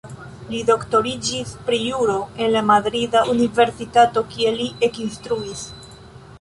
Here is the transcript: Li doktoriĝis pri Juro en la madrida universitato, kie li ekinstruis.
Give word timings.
Li 0.51 0.61
doktoriĝis 0.69 1.51
pri 1.67 1.81
Juro 1.89 2.17
en 2.45 2.49
la 2.57 2.65
madrida 2.71 3.23
universitato, 3.37 4.27
kie 4.35 4.55
li 4.59 4.69
ekinstruis. 4.91 5.67